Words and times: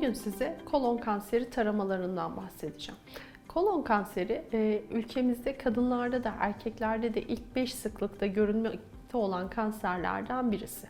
Bugün 0.00 0.12
size 0.12 0.56
kolon 0.64 0.98
kanseri 0.98 1.50
taramalarından 1.50 2.36
bahsedeceğim. 2.36 3.00
Kolon 3.48 3.82
kanseri 3.82 4.42
e, 4.52 4.82
ülkemizde 4.90 5.58
kadınlarda 5.58 6.24
da 6.24 6.34
erkeklerde 6.40 7.14
de 7.14 7.22
ilk 7.22 7.56
5 7.56 7.74
sıklıkta 7.74 8.26
görülmekte 8.26 9.16
olan 9.16 9.50
kanserlerden 9.50 10.52
birisi. 10.52 10.86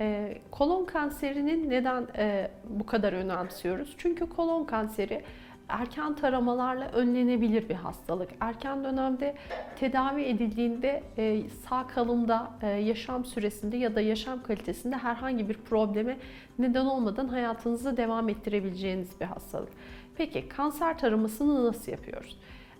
E, 0.00 0.38
kolon 0.50 0.84
kanserinin 0.84 1.70
neden 1.70 2.06
e, 2.16 2.50
bu 2.68 2.86
kadar 2.86 3.12
önemsiyoruz? 3.12 3.94
Çünkü 3.98 4.28
kolon 4.28 4.64
kanseri 4.64 5.24
erken 5.72 6.14
taramalarla 6.14 6.88
önlenebilir 6.88 7.68
bir 7.68 7.74
hastalık. 7.74 8.30
Erken 8.40 8.84
dönemde 8.84 9.34
tedavi 9.76 10.22
edildiğinde 10.22 11.02
e, 11.18 11.42
sağ 11.68 11.86
kalımda, 11.86 12.50
e, 12.62 12.66
yaşam 12.66 13.24
süresinde 13.24 13.76
ya 13.76 13.94
da 13.94 14.00
yaşam 14.00 14.42
kalitesinde 14.42 14.96
herhangi 14.96 15.48
bir 15.48 15.54
probleme 15.54 16.18
neden 16.58 16.86
olmadan 16.86 17.28
hayatınızı 17.28 17.96
devam 17.96 18.28
ettirebileceğiniz 18.28 19.20
bir 19.20 19.26
hastalık. 19.26 19.72
Peki 20.16 20.48
kanser 20.48 20.98
taramasını 20.98 21.64
nasıl 21.64 21.92
yapıyoruz? 21.92 22.38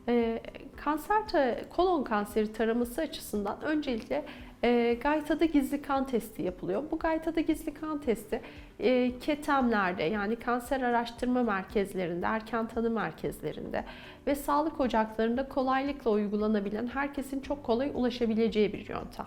E, 0.09 0.43
kanser 0.77 1.23
kolon 1.71 2.05
kanseri 2.05 2.53
taraması 2.53 3.01
açısından 3.01 3.63
öncelikle 3.63 4.25
e, 4.65 4.95
Gayta'da 5.03 5.45
gizli 5.45 5.83
kan 5.83 6.07
testi 6.07 6.43
yapılıyor. 6.43 6.83
Bu 6.91 6.99
Gayta'da 6.99 7.41
gizli 7.41 7.75
kan 7.75 8.01
testi 8.01 8.41
e, 8.81 9.19
ketemlerde 9.19 10.03
yani 10.03 10.37
kanser 10.37 10.81
araştırma 10.81 11.43
merkezlerinde, 11.43 12.27
erken 12.27 12.69
tanı 12.69 12.91
merkezlerinde 12.91 13.85
ve 14.27 14.35
sağlık 14.35 14.81
ocaklarında 14.81 15.49
kolaylıkla 15.49 16.11
uygulanabilen, 16.11 16.87
herkesin 16.87 17.41
çok 17.41 17.65
kolay 17.65 17.91
ulaşabileceği 17.95 18.73
bir 18.73 18.89
yöntem. 18.89 19.27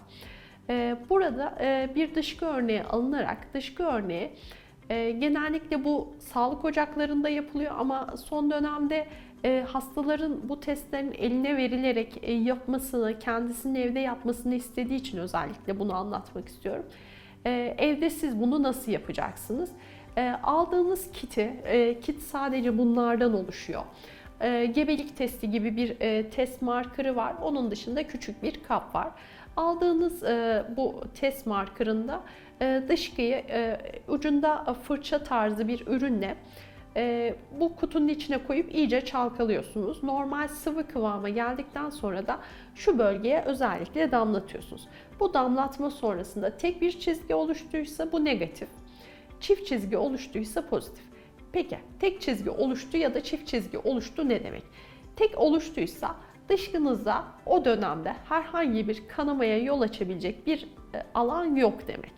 E, 0.70 0.96
burada 1.10 1.56
e, 1.62 1.90
bir 1.96 2.16
dışkı 2.16 2.46
örneği 2.46 2.84
alınarak 2.84 3.54
dışkı 3.54 3.84
örneği 3.84 4.34
e, 4.90 5.12
genellikle 5.12 5.84
bu 5.84 6.14
sağlık 6.20 6.66
ocaklarında 6.66 7.30
yapılıyor 7.30 7.72
ama 7.78 8.14
son 8.18 8.52
dönemde 8.52 9.08
e, 9.44 9.66
hastaların 9.68 10.50
bu 10.50 10.60
testlerin 10.60 11.12
eline 11.12 11.58
verilerek 11.58 12.20
e, 12.22 12.34
yapmasını, 12.34 13.20
kendisinin 13.20 13.76
evde 13.76 14.00
yapmasını 14.00 14.56
istediği 14.56 14.96
için 15.00 15.18
özellikle 15.18 15.80
bunu 15.80 15.96
anlatmak 15.96 16.48
istiyorum. 16.48 16.86
E, 17.46 17.76
evde 17.78 18.10
siz 18.10 18.40
bunu 18.40 18.64
nasıl 18.64 18.92
yapacaksınız? 18.92 19.72
E, 20.18 20.30
aldığınız 20.44 21.12
kiti, 21.12 21.54
e, 21.66 22.00
kit 22.00 22.22
sadece 22.22 22.78
bunlardan 22.78 23.34
oluşuyor. 23.34 23.84
E, 24.42 24.66
gebelik 24.66 25.18
testi 25.18 25.52
gibi 25.52 25.78
bir 25.78 25.96
e, 26.00 26.30
test 26.30 26.62
markeri 26.62 27.16
var. 27.16 27.36
Onun 27.42 27.72
dışında 27.72 28.08
küçük 28.08 28.44
bir 28.44 28.64
kap 28.64 28.96
var. 28.96 29.08
Aldığınız 29.58 30.24
e, 30.24 30.66
bu 30.78 31.02
test 31.20 31.46
markerında 31.46 32.22
e, 32.62 32.84
dışkıyı 32.90 33.36
e, 33.36 33.78
ucunda 34.08 34.76
fırça 34.84 35.24
tarzı 35.24 35.68
bir 35.68 35.88
ürünle 35.88 36.36
e, 36.98 37.36
bu 37.60 37.76
kutunun 37.76 38.08
içine 38.08 38.44
koyup 38.44 38.76
iyice 38.76 39.02
çalkalıyorsunuz. 39.02 40.04
Normal 40.04 40.48
sıvı 40.48 40.88
kıvama 40.88 41.30
geldikten 41.30 41.90
sonra 41.90 42.28
da 42.28 42.40
şu 42.76 42.98
bölgeye 43.00 43.42
özellikle 43.42 44.12
damlatıyorsunuz. 44.12 44.88
Bu 45.20 45.34
damlatma 45.34 45.90
sonrasında 45.92 46.58
tek 46.58 46.82
bir 46.82 47.00
çizgi 47.00 47.36
oluştuysa 47.36 48.12
bu 48.12 48.26
negatif. 48.26 48.70
Çift 49.40 49.68
çizgi 49.68 49.98
oluştuysa 49.98 50.68
pozitif. 50.68 51.04
Peki 51.52 51.78
tek 52.00 52.22
çizgi 52.22 52.50
oluştu 52.50 52.98
ya 52.98 53.14
da 53.14 53.24
çift 53.24 53.48
çizgi 53.48 53.78
oluştu 53.78 54.30
ne 54.30 54.44
demek? 54.44 54.64
Tek 55.16 55.38
oluştuysa 55.38 56.16
dışkınızda 56.50 57.24
o 57.46 57.66
dönemde 57.66 58.16
herhangi 58.30 58.88
bir 58.88 59.08
kanamaya 59.08 59.58
yol 59.58 59.82
açabilecek 59.82 60.48
bir 60.48 60.68
e, 60.94 61.04
alan 61.14 61.56
yok 61.56 61.88
demek. 61.88 62.12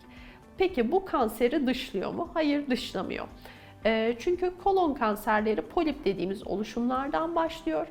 Peki 0.58 0.92
bu 0.92 1.04
kanseri 1.04 1.66
dışlıyor 1.66 2.14
mu? 2.14 2.30
Hayır 2.34 2.70
dışlamıyor. 2.70 3.26
E, 3.84 4.16
çünkü 4.18 4.52
kolon 4.64 4.94
kanserleri 4.94 5.62
polip 5.62 6.04
dediğimiz 6.04 6.46
oluşumlardan 6.46 7.36
başlıyor 7.36 7.86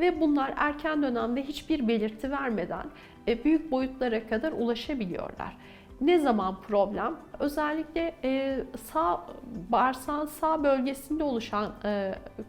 ve 0.00 0.20
bunlar 0.20 0.54
erken 0.56 1.02
dönemde 1.02 1.42
hiçbir 1.42 1.88
belirti 1.88 2.30
vermeden 2.30 2.86
e, 3.28 3.44
büyük 3.44 3.70
boyutlara 3.70 4.28
kadar 4.28 4.52
ulaşabiliyorlar. 4.52 5.56
Ne 6.02 6.18
zaman 6.18 6.60
problem? 6.60 7.16
Özellikle 7.38 8.14
e, 8.24 8.64
sağ 8.92 9.26
bağırsağın 9.68 10.26
sağ 10.26 10.64
bölgesinde 10.64 11.24
oluşan 11.24 11.72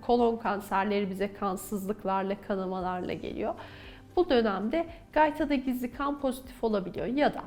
kolon 0.01 0.37
kanserleri 0.37 1.09
bize 1.09 1.33
kansızlıklarla, 1.33 2.35
kanamalarla 2.47 3.13
geliyor. 3.13 3.53
Bu 4.15 4.29
dönemde 4.29 4.85
gaytada 5.13 5.55
gizli 5.55 5.91
kan 5.91 6.19
pozitif 6.19 6.63
olabiliyor 6.63 7.05
ya 7.05 7.33
da 7.33 7.41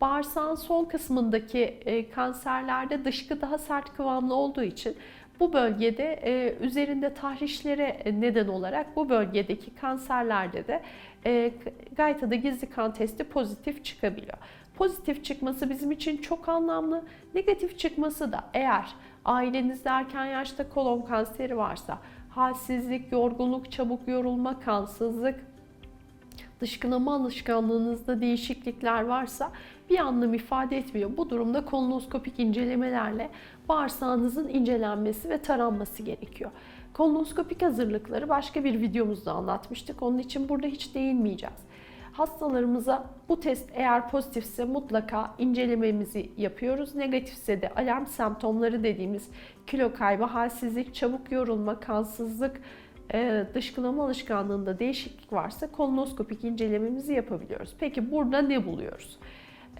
bağırsağın 0.00 0.54
sol 0.54 0.88
kısmındaki 0.88 1.60
e, 1.60 2.10
kanserlerde 2.10 3.04
dışkı 3.04 3.40
daha 3.40 3.58
sert 3.58 3.96
kıvamlı 3.96 4.34
olduğu 4.34 4.62
için 4.62 4.96
bu 5.40 5.52
bölgede 5.52 6.20
e, 6.24 6.56
üzerinde 6.60 7.14
tahrişlere 7.14 8.02
neden 8.20 8.48
olarak 8.48 8.96
bu 8.96 9.08
bölgedeki 9.08 9.74
kanserlerde 9.74 10.66
de 10.66 10.82
e, 11.26 11.52
Gayta'da 11.96 12.34
gizli 12.34 12.70
kan 12.70 12.94
testi 12.94 13.24
pozitif 13.24 13.84
çıkabiliyor. 13.84 14.38
Pozitif 14.76 15.24
çıkması 15.24 15.70
bizim 15.70 15.90
için 15.90 16.16
çok 16.16 16.48
anlamlı. 16.48 17.04
Negatif 17.34 17.78
çıkması 17.78 18.32
da 18.32 18.44
eğer 18.54 18.94
ailenizde 19.24 19.88
erken 19.88 20.24
yaşta 20.24 20.68
kolon 20.68 21.02
kanseri 21.02 21.56
varsa 21.56 21.98
halsizlik, 22.30 23.12
yorgunluk, 23.12 23.72
çabuk 23.72 24.08
yorulma, 24.08 24.60
kansızlık, 24.60 25.53
dışkılama 26.60 27.14
alışkanlığınızda 27.14 28.20
değişiklikler 28.20 29.04
varsa 29.04 29.52
bir 29.90 29.98
anlam 29.98 30.34
ifade 30.34 30.76
etmiyor. 30.76 31.10
Bu 31.16 31.30
durumda 31.30 31.64
kolonoskopik 31.64 32.38
incelemelerle 32.38 33.30
bağırsağınızın 33.68 34.48
incelenmesi 34.48 35.30
ve 35.30 35.38
taranması 35.38 36.02
gerekiyor. 36.02 36.50
Kolonoskopik 36.92 37.62
hazırlıkları 37.62 38.28
başka 38.28 38.64
bir 38.64 38.80
videomuzda 38.80 39.32
anlatmıştık. 39.32 40.02
Onun 40.02 40.18
için 40.18 40.48
burada 40.48 40.66
hiç 40.66 40.94
değinmeyeceğiz. 40.94 41.56
Hastalarımıza 42.12 43.06
bu 43.28 43.40
test 43.40 43.70
eğer 43.72 44.10
pozitifse 44.10 44.64
mutlaka 44.64 45.34
incelememizi 45.38 46.30
yapıyoruz. 46.36 46.94
Negatifse 46.94 47.62
de 47.62 47.68
alarm 47.68 48.06
semptomları 48.06 48.84
dediğimiz 48.84 49.28
kilo 49.66 49.94
kaybı, 49.94 50.24
halsizlik, 50.24 50.94
çabuk 50.94 51.32
yorulma, 51.32 51.80
kansızlık, 51.80 52.60
dışkılama 53.54 54.04
alışkanlığında 54.04 54.78
değişiklik 54.78 55.32
varsa 55.32 55.72
kolonoskopik 55.72 56.44
incelememizi 56.44 57.12
yapabiliyoruz. 57.12 57.74
Peki 57.80 58.10
burada 58.10 58.38
ne 58.38 58.66
buluyoruz? 58.66 59.18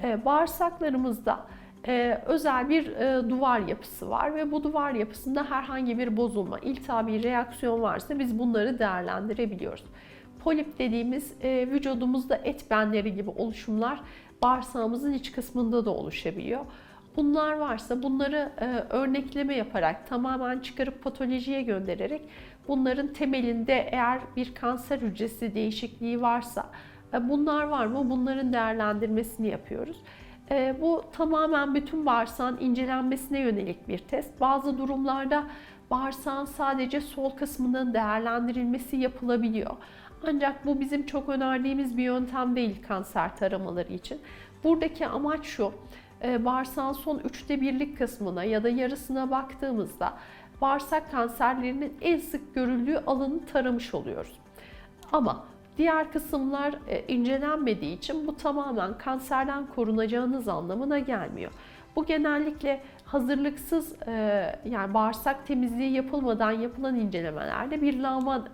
E, 0.02 0.24
bağırsaklarımızda 0.24 1.46
e, 1.88 2.20
özel 2.26 2.68
bir 2.68 2.86
duvar 3.30 3.60
yapısı 3.60 4.10
var 4.10 4.34
ve 4.34 4.52
bu 4.52 4.64
duvar 4.64 4.92
yapısında 4.92 5.50
herhangi 5.50 5.98
bir 5.98 6.16
bozulma, 6.16 6.58
iltihabi 6.58 7.22
reaksiyon 7.22 7.82
varsa 7.82 8.18
biz 8.18 8.38
bunları 8.38 8.78
değerlendirebiliyoruz. 8.78 9.84
Polip 10.44 10.78
dediğimiz 10.78 11.34
vücudumuzda 11.42 12.36
et 12.36 12.70
benleri 12.70 13.14
gibi 13.14 13.30
oluşumlar 13.30 14.00
bağırsağımızın 14.42 15.12
iç 15.12 15.32
kısmında 15.32 15.84
da 15.84 15.90
oluşabiliyor. 15.90 16.60
Bunlar 17.16 17.52
varsa 17.52 18.02
bunları 18.02 18.52
e, 18.60 18.94
örnekleme 18.94 19.56
yaparak 19.56 20.08
tamamen 20.08 20.58
çıkarıp 20.58 21.02
patolojiye 21.02 21.62
göndererek 21.62 22.22
bunların 22.68 23.12
temelinde 23.12 23.88
eğer 23.92 24.20
bir 24.36 24.54
kanser 24.54 24.98
hücresi 24.98 25.54
değişikliği 25.54 26.22
varsa 26.22 26.70
e, 27.14 27.28
bunlar 27.28 27.64
var 27.64 27.86
mı 27.86 28.10
bunların 28.10 28.52
değerlendirmesini 28.52 29.48
yapıyoruz. 29.48 29.96
E, 30.50 30.76
bu 30.80 31.04
tamamen 31.12 31.74
bütün 31.74 32.06
bağırsağın 32.06 32.58
incelenmesine 32.60 33.40
yönelik 33.40 33.88
bir 33.88 33.98
test. 33.98 34.40
Bazı 34.40 34.78
durumlarda 34.78 35.44
bağırsağın 35.90 36.44
sadece 36.44 37.00
sol 37.00 37.30
kısmının 37.30 37.94
değerlendirilmesi 37.94 38.96
yapılabiliyor. 38.96 39.76
Ancak 40.26 40.66
bu 40.66 40.80
bizim 40.80 41.06
çok 41.06 41.28
önerdiğimiz 41.28 41.96
bir 41.96 42.02
yöntem 42.02 42.56
değil 42.56 42.82
kanser 42.88 43.36
taramaları 43.36 43.92
için. 43.92 44.20
Buradaki 44.64 45.06
amaç 45.06 45.44
şu, 45.44 45.72
e, 46.22 46.44
bağırsağın 46.44 46.92
son 46.92 47.18
üçte 47.18 47.60
birlik 47.60 47.98
kısmına 47.98 48.44
ya 48.44 48.62
da 48.62 48.68
yarısına 48.68 49.30
baktığımızda 49.30 50.14
bağırsak 50.60 51.10
kanserlerinin 51.10 51.96
en 52.00 52.18
sık 52.18 52.54
görüldüğü 52.54 52.96
alanı 53.06 53.46
taramış 53.46 53.94
oluyoruz. 53.94 54.32
Ama 55.12 55.44
diğer 55.78 56.12
kısımlar 56.12 56.74
e, 56.88 57.14
incelenmediği 57.14 57.98
için 57.98 58.26
bu 58.26 58.36
tamamen 58.36 58.98
kanserden 58.98 59.66
korunacağınız 59.66 60.48
anlamına 60.48 60.98
gelmiyor. 60.98 61.52
Bu 61.96 62.04
genellikle 62.04 62.80
hazırlıksız 63.04 64.02
e, 64.02 64.12
yani 64.64 64.94
bağırsak 64.94 65.46
temizliği 65.46 65.92
yapılmadan 65.92 66.50
yapılan 66.50 66.96
incelemelerde 66.96 67.82
bir 67.82 68.00
lağma 68.00 68.44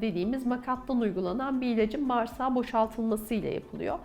dediğimiz 0.00 0.46
makattan 0.46 1.00
uygulanan 1.00 1.60
bir 1.60 1.66
ilacın 1.66 2.08
bağırsağa 2.08 2.54
boşaltılması 2.54 3.34
ile 3.34 3.54
yapılıyor. 3.54 3.98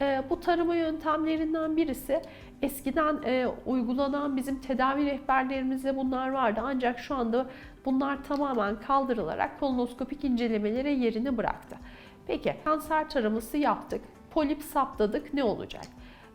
E, 0.00 0.22
bu 0.30 0.40
tarama 0.40 0.76
yöntemlerinden 0.76 1.76
birisi 1.76 2.22
eskiden 2.62 3.18
e, 3.24 3.46
uygulanan 3.66 4.36
bizim 4.36 4.60
tedavi 4.60 5.06
rehberlerimizde 5.06 5.96
bunlar 5.96 6.28
vardı. 6.28 6.60
Ancak 6.64 6.98
şu 6.98 7.14
anda 7.14 7.46
bunlar 7.84 8.24
tamamen 8.24 8.80
kaldırılarak 8.80 9.60
kolonoskopik 9.60 10.24
incelemelere 10.24 10.90
yerini 10.90 11.36
bıraktı. 11.36 11.76
Peki 12.26 12.56
kanser 12.64 13.10
taraması 13.10 13.56
yaptık, 13.56 14.00
polip 14.30 14.62
saptadık 14.62 15.34
ne 15.34 15.44
olacak? 15.44 15.84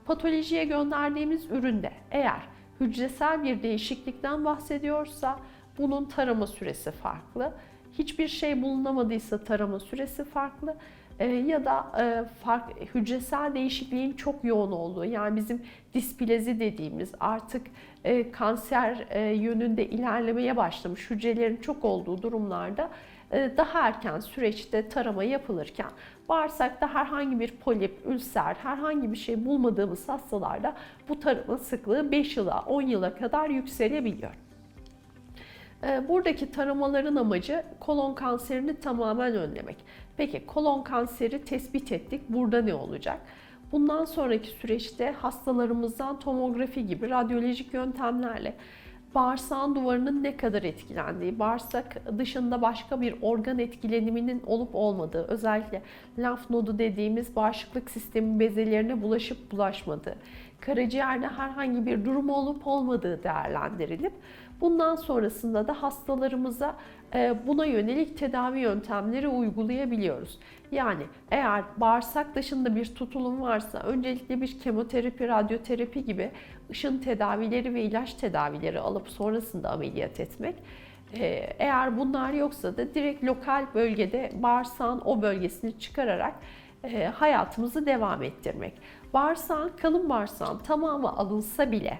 Patolojiye 0.05 0.65
gönderdiğimiz 0.65 1.51
üründe 1.51 1.91
eğer 2.11 2.39
hücresel 2.79 3.43
bir 3.43 3.63
değişiklikten 3.63 4.45
bahsediyorsa 4.45 5.39
bunun 5.77 6.05
tarama 6.05 6.47
süresi 6.47 6.91
farklı. 6.91 7.53
Hiçbir 7.93 8.27
şey 8.27 8.61
bulunamadıysa 8.61 9.43
tarama 9.43 9.79
süresi 9.79 10.23
farklı. 10.23 10.75
Ee, 11.19 11.25
ya 11.25 11.65
da 11.65 11.85
e, 11.99 12.23
fark, 12.43 12.95
hücresel 12.95 13.53
değişikliğin 13.53 14.13
çok 14.13 14.43
yoğun 14.43 14.71
olduğu 14.71 15.05
yani 15.05 15.35
bizim 15.35 15.61
displezi 15.93 16.59
dediğimiz 16.59 17.11
artık 17.19 17.67
e, 18.03 18.31
kanser 18.31 19.07
e, 19.09 19.21
yönünde 19.21 19.85
ilerlemeye 19.85 20.57
başlamış 20.57 21.09
hücrelerin 21.09 21.57
çok 21.57 21.85
olduğu 21.85 22.21
durumlarda 22.21 22.89
daha 23.57 23.87
erken 23.87 24.19
süreçte 24.19 24.89
tarama 24.89 25.23
yapılırken 25.23 25.89
bağırsakta 26.29 26.93
herhangi 26.93 27.39
bir 27.39 27.51
polip, 27.51 28.01
ülser, 28.05 28.55
herhangi 28.63 29.11
bir 29.11 29.17
şey 29.17 29.45
bulmadığımız 29.45 30.09
hastalarda 30.09 30.75
bu 31.09 31.19
tarama 31.19 31.57
sıklığı 31.57 32.11
5 32.11 32.37
yıla 32.37 32.63
10 32.67 32.81
yıla 32.81 33.15
kadar 33.15 33.49
yükselebiliyor. 33.49 34.33
E, 35.83 36.07
Buradaki 36.07 36.51
taramaların 36.51 37.15
amacı 37.15 37.63
kolon 37.79 38.13
kanserini 38.13 38.75
tamamen 38.79 39.35
önlemek. 39.35 39.77
Peki 40.17 40.45
kolon 40.45 40.81
kanseri 40.83 41.45
tespit 41.45 41.91
ettik. 41.91 42.21
Burada 42.29 42.61
ne 42.61 42.73
olacak? 42.73 43.19
Bundan 43.71 44.05
sonraki 44.05 44.49
süreçte 44.49 45.11
hastalarımızdan 45.11 46.19
tomografi 46.19 46.85
gibi 46.87 47.09
radyolojik 47.09 47.73
yöntemlerle 47.73 48.53
bağırsağın 49.15 49.75
duvarının 49.75 50.23
ne 50.23 50.37
kadar 50.37 50.63
etkilendiği, 50.63 51.39
bağırsak 51.39 52.17
dışında 52.17 52.61
başka 52.61 53.01
bir 53.01 53.15
organ 53.21 53.59
etkileniminin 53.59 54.43
olup 54.45 54.75
olmadığı, 54.75 55.23
özellikle 55.27 55.81
lenf 56.19 56.49
nodu 56.49 56.79
dediğimiz 56.79 57.35
bağışıklık 57.35 57.91
sistemi 57.91 58.39
bezelerine 58.39 59.01
bulaşıp 59.01 59.51
bulaşmadığı, 59.51 60.15
karaciğerde 60.61 61.27
herhangi 61.27 61.85
bir 61.85 62.05
durum 62.05 62.29
olup 62.29 62.67
olmadığı 62.67 63.23
değerlendirilip 63.23 64.13
bundan 64.61 64.95
sonrasında 64.95 65.67
da 65.67 65.83
hastalarımıza 65.83 66.75
e, 67.15 67.35
buna 67.47 67.65
yönelik 67.65 68.17
tedavi 68.17 68.59
yöntemleri 68.59 69.27
uygulayabiliyoruz. 69.27 70.39
Yani 70.71 71.03
eğer 71.31 71.63
bağırsak 71.77 72.35
dışında 72.35 72.75
bir 72.75 72.95
tutulum 72.95 73.41
varsa 73.41 73.79
öncelikle 73.79 74.41
bir 74.41 74.59
kemoterapi, 74.59 75.27
radyoterapi 75.27 76.05
gibi 76.05 76.31
ışın 76.71 76.97
tedavileri 76.97 77.73
ve 77.73 77.81
ilaç 77.81 78.13
tedavileri 78.13 78.79
alıp 78.79 79.09
sonrasında 79.09 79.69
ameliyat 79.69 80.19
etmek. 80.19 80.55
E, 81.13 81.25
Eğer 81.59 81.97
bunlar 81.97 82.33
yoksa 82.33 82.77
da 82.77 82.93
direkt 82.93 83.23
lokal 83.23 83.65
bölgede 83.75 84.31
bağırsağın 84.33 85.01
o 85.05 85.21
bölgesini 85.21 85.79
çıkararak 85.79 86.33
e, 86.83 87.05
hayatımızı 87.05 87.85
devam 87.85 88.23
ettirmek. 88.23 88.73
Bağırsağın, 89.13 89.71
kalın 89.81 90.09
bağırsağın 90.09 90.57
tamamı 90.57 91.09
alınsa 91.17 91.71
bile 91.71 91.99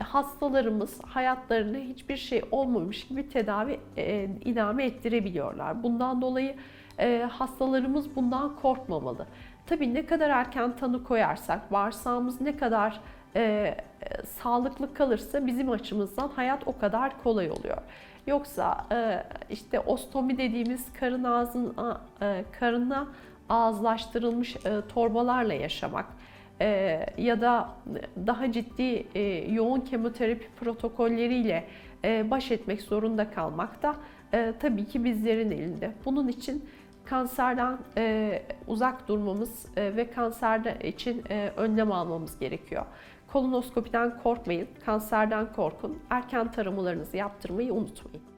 hastalarımız 0.00 1.00
hayatlarını 1.04 1.78
hiçbir 1.78 2.16
şey 2.16 2.42
olmamış 2.50 3.08
gibi 3.08 3.28
tedavi 3.28 3.80
e, 3.96 4.28
idame 4.44 4.84
ettirebiliyorlar. 4.84 5.82
Bundan 5.82 6.22
dolayı 6.22 6.56
e, 6.98 7.28
hastalarımız 7.32 8.16
bundan 8.16 8.56
korkmamalı. 8.56 9.26
Tabii 9.66 9.94
ne 9.94 10.06
kadar 10.06 10.30
erken 10.30 10.76
tanı 10.76 11.04
koyarsak, 11.04 11.72
bağırsağımız 11.72 12.40
ne 12.40 12.56
kadar 12.56 13.00
e, 13.36 13.40
e, 13.40 13.76
sağlıklı 14.26 14.94
kalırsa 14.94 15.46
bizim 15.46 15.70
açımızdan 15.70 16.28
hayat 16.28 16.68
o 16.68 16.78
kadar 16.78 17.22
kolay 17.22 17.50
oluyor. 17.50 17.78
Yoksa 18.26 18.86
e, 18.92 19.24
işte 19.50 19.80
ostomi 19.80 20.38
dediğimiz 20.38 20.92
karın 20.92 21.24
ağzın 21.24 21.76
e, 22.22 22.44
karına 22.60 23.06
ağızlaştırılmış 23.48 24.56
e, 24.56 24.80
torbalarla 24.88 25.54
yaşamak 25.54 26.06
e, 26.62 27.06
ya 27.18 27.40
da 27.40 27.68
daha 28.26 28.52
ciddi 28.52 29.06
e, 29.14 29.20
yoğun 29.52 29.80
kemoterapi 29.80 30.46
protokolleriyle 30.60 31.64
e, 32.04 32.30
baş 32.30 32.50
etmek 32.50 32.82
zorunda 32.82 33.30
kalmak 33.30 33.82
da 33.82 33.96
e, 34.34 34.52
tabii 34.60 34.84
ki 34.84 35.04
bizlerin 35.04 35.50
elinde. 35.50 35.92
Bunun 36.04 36.28
için 36.28 36.64
kanserden 37.04 37.78
e, 37.96 38.42
uzak 38.66 39.08
durmamız 39.08 39.66
e, 39.76 39.96
ve 39.96 40.10
kanser 40.10 40.80
için 40.80 41.24
e, 41.30 41.52
önlem 41.56 41.92
almamız 41.92 42.38
gerekiyor. 42.38 42.86
Kolonoskopiden 43.32 44.18
korkmayın, 44.22 44.68
kanserden 44.84 45.52
korkun. 45.52 45.98
Erken 46.10 46.52
taramalarınızı 46.52 47.16
yaptırmayı 47.16 47.74
unutmayın. 47.74 48.31